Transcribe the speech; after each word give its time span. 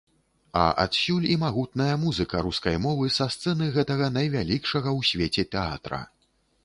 А 0.59 0.61
адсюль 0.83 1.27
і 1.33 1.35
магутная 1.43 1.95
музыка 2.05 2.41
рускай 2.47 2.75
мовы 2.87 3.11
са 3.17 3.29
сцэны 3.35 3.69
гэтага 3.79 4.09
найвялікшага 4.17 4.89
ў 4.99 5.01
свеце 5.11 5.49
тэатра. 5.55 6.01